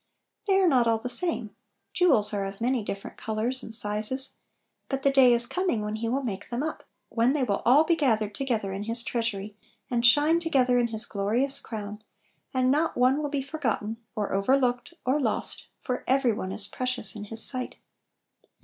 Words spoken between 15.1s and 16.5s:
lost, for every